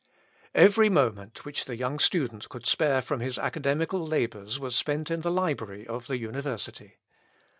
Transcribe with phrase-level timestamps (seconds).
[0.55, 5.21] Every moment which the young student could spare from his academical labours was spent in
[5.21, 6.97] the library of the university.